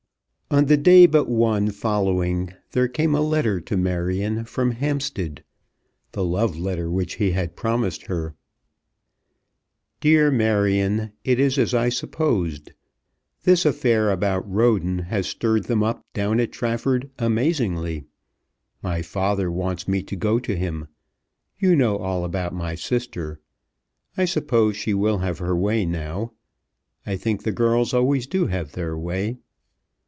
On 0.53 0.65
the 0.65 0.75
day 0.75 1.05
but 1.05 1.29
one 1.29 1.69
following 1.71 2.53
there 2.73 2.89
came 2.89 3.15
a 3.15 3.21
letter 3.21 3.61
to 3.61 3.77
Marion 3.77 4.43
from 4.43 4.71
Hampstead, 4.71 5.45
the 6.11 6.25
love 6.25 6.57
letter 6.59 6.91
which 6.91 7.13
he 7.15 7.31
had 7.31 7.55
promised 7.55 8.07
her; 8.07 8.35
DEAR 10.01 10.29
MARION 10.29 11.13
It 11.23 11.39
is 11.39 11.57
as 11.57 11.73
I 11.73 11.87
supposed. 11.87 12.73
This 13.43 13.65
affair 13.65 14.11
about 14.11 14.45
Roden 14.45 14.99
has 15.03 15.25
stirred 15.25 15.63
them 15.67 15.83
up 15.83 16.05
down 16.13 16.41
at 16.41 16.51
Trafford 16.51 17.09
amazingly. 17.17 18.03
My 18.83 19.01
father 19.01 19.49
wants 19.49 19.87
me 19.87 20.03
to 20.03 20.17
go 20.17 20.37
to 20.39 20.57
him. 20.57 20.89
You 21.59 21.77
know 21.77 21.95
all 21.97 22.25
about 22.25 22.53
my 22.53 22.75
sister. 22.75 23.39
I 24.17 24.25
suppose 24.25 24.75
she 24.75 24.93
will 24.93 25.19
have 25.19 25.37
her 25.39 25.55
way 25.55 25.85
now. 25.85 26.33
I 27.05 27.15
think 27.15 27.43
the 27.43 27.53
girls 27.53 27.93
always 27.93 28.27
do 28.27 28.47
have 28.47 28.73
their 28.73 28.97
way. 28.97 29.37